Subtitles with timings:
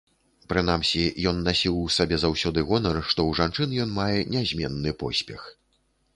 [0.51, 5.47] Прынамсі, ён насіў у сабе заўсёды гонар, што ў жанчын ён мае нязменны поспех.